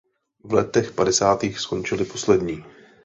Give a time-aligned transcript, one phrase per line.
[0.43, 2.63] V letech padesátých skončili poslední.